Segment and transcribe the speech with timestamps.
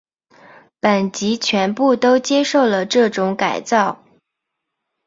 [0.79, 4.03] 本级全部都接受了这种改造。